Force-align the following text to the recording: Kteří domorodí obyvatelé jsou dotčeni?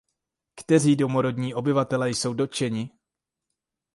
Kteří 0.55 0.95
domorodí 0.95 1.53
obyvatelé 1.53 2.09
jsou 2.09 2.33
dotčeni? 2.33 2.89